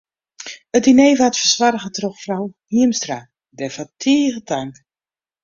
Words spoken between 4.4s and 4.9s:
tank.